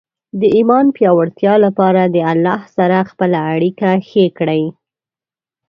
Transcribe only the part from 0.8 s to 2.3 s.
پیاوړتیا لپاره د